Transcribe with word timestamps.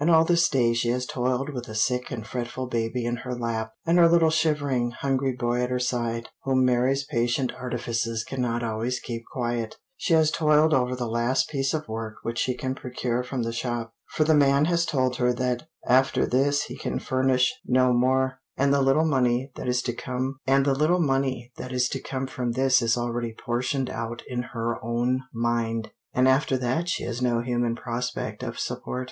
And 0.00 0.10
all 0.10 0.24
this 0.24 0.48
day 0.48 0.72
she 0.74 0.88
has 0.88 1.06
toiled 1.06 1.50
with 1.50 1.68
a 1.68 1.74
sick 1.76 2.10
and 2.10 2.26
fretful 2.26 2.66
baby 2.66 3.04
in 3.04 3.18
her 3.18 3.32
lap, 3.36 3.70
and 3.86 3.98
her 3.98 4.08
little 4.08 4.30
shivering, 4.30 4.90
hungry 4.90 5.32
boy 5.32 5.60
at 5.62 5.70
her 5.70 5.78
side, 5.78 6.28
whom 6.42 6.64
Mary's 6.64 7.04
patient 7.04 7.52
artifices 7.56 8.24
cannot 8.24 8.64
always 8.64 8.98
keep 8.98 9.22
quiet; 9.32 9.76
she 9.96 10.12
has 10.14 10.32
toiled 10.32 10.74
over 10.74 10.96
the 10.96 11.06
last 11.06 11.48
piece 11.48 11.72
of 11.72 11.86
work 11.86 12.16
which 12.24 12.38
she 12.40 12.56
can 12.56 12.74
procure 12.74 13.22
from 13.22 13.44
the 13.44 13.52
shop, 13.52 13.92
for 14.10 14.24
the 14.24 14.34
man 14.34 14.64
has 14.64 14.84
told 14.84 15.18
her 15.18 15.32
that 15.32 15.68
after 15.86 16.26
this 16.26 16.64
he 16.64 16.76
can 16.76 16.98
furnish 16.98 17.54
no 17.64 17.92
more; 17.92 18.40
and 18.56 18.74
the 18.74 18.82
little 18.82 19.06
money 19.06 19.52
that 19.54 19.68
is 19.68 19.82
to 19.82 19.92
come 19.92 20.40
from 22.26 22.52
this 22.54 22.82
is 22.82 22.96
already 22.98 23.32
portioned 23.44 23.88
out 23.88 24.24
in 24.26 24.42
her 24.52 24.84
own 24.84 25.22
mind, 25.32 25.92
and 26.12 26.26
after 26.26 26.58
that 26.58 26.88
she 26.88 27.04
has 27.04 27.22
no 27.22 27.40
human 27.40 27.76
prospect 27.76 28.42
of 28.42 28.58
support. 28.58 29.04